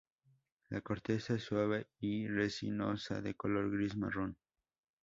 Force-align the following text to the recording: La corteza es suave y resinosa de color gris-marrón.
La 0.71 0.81
corteza 0.81 1.35
es 1.35 1.43
suave 1.43 1.85
y 1.99 2.27
resinosa 2.27 3.21
de 3.21 3.35
color 3.35 3.69
gris-marrón. 3.69 4.35